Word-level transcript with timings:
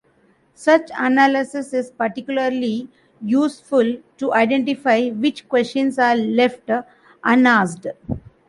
Such 0.55 0.89
analysis 0.97 1.73
is 1.73 1.91
particularly 1.91 2.89
useful 3.21 3.97
to 4.17 4.33
identify 4.33 5.09
which 5.09 5.47
questions 5.47 5.99
are 5.99 6.15
left 6.15 6.71
unasked. 7.23 7.85